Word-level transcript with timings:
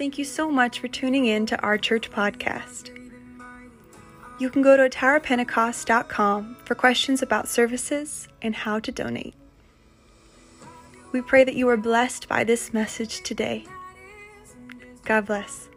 Thank 0.00 0.16
you 0.16 0.24
so 0.24 0.50
much 0.50 0.80
for 0.80 0.88
tuning 0.88 1.26
in 1.26 1.44
to 1.44 1.60
our 1.60 1.76
church 1.76 2.10
podcast. 2.10 2.88
You 4.38 4.48
can 4.48 4.62
go 4.62 4.74
to 4.74 4.88
atarapentecost.com 4.88 6.56
for 6.64 6.74
questions 6.74 7.20
about 7.20 7.48
services 7.48 8.26
and 8.40 8.54
how 8.54 8.78
to 8.80 8.90
donate. 8.90 9.34
We 11.12 11.20
pray 11.20 11.44
that 11.44 11.54
you 11.54 11.68
are 11.68 11.76
blessed 11.76 12.28
by 12.28 12.44
this 12.44 12.72
message 12.72 13.20
today. 13.24 13.66
God 15.04 15.26
bless. 15.26 15.68